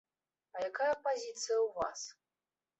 А 0.55 0.63
якая 0.69 0.95
пазіцыя 1.09 1.57
ў 1.65 1.69
вас? 1.79 1.99